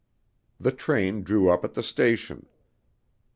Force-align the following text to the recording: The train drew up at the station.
The 0.59 0.71
train 0.71 1.21
drew 1.21 1.51
up 1.51 1.63
at 1.63 1.75
the 1.75 1.83
station. 1.83 2.47